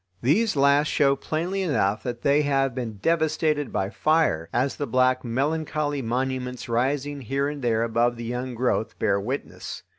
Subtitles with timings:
[0.23, 5.23] These last show plainly enough that they have been devastated by fire, as the black,
[5.23, 9.83] melancholy monuments rising here and there above the young growth bear witness.